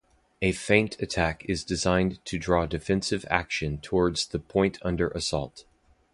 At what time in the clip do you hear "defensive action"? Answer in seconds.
2.65-3.77